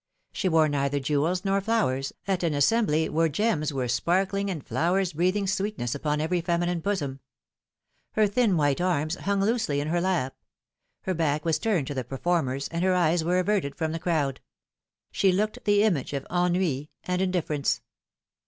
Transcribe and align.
She 0.31 0.49
wore 0.49 0.67
neither 0.67 0.99
jewels 0.99 1.45
nor 1.45 1.61
flowers, 1.61 2.11
at 2.27 2.41
an 2.41 2.55
assembly 2.55 3.07
where 3.07 3.29
gems 3.29 3.71
were 3.71 3.87
sparkling 3.87 4.49
and 4.49 4.65
flowers 4.65 5.13
breathing 5.13 5.45
sweetness 5.45 5.93
upon 5.93 6.19
every 6.19 6.41
feminine 6.41 6.79
bosom. 6.79 7.19
Her 8.13 8.25
thin 8.25 8.57
white 8.57 8.81
arms 8.81 9.13
hung 9.13 9.41
loosely 9.41 9.79
in 9.79 9.89
her 9.89 10.01
lap; 10.01 10.35
ber 11.05 11.13
back 11.13 11.45
was 11.45 11.59
turned 11.59 11.85
to 11.85 11.93
the 11.93 12.03
performers, 12.03 12.67
and 12.69 12.83
her 12.83 12.95
eyes 12.95 13.23
were 13.23 13.37
averted 13.37 13.75
from 13.75 13.91
the 13.91 13.99
crowd. 13.99 14.41
She 15.11 15.31
looked 15.31 15.65
the 15.65 15.83
image 15.83 16.13
of 16.13 16.25
ennui 16.31 16.89
and 17.03 17.21
indifference. 17.21 17.81